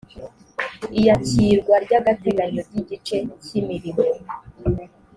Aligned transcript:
iyakirwa 0.99 1.73
ry 1.85 1.91
agateganyo 1.99 2.61
ry 2.67 2.75
igice 2.81 3.17
cy 3.43 3.51
imirimo 3.59 4.05